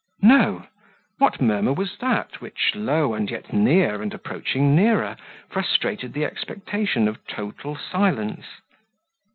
[0.23, 0.65] No.
[1.19, 5.15] What murmur was that which, low, and yet near and approaching nearer,
[5.47, 8.47] frustrated the expectation of total silence?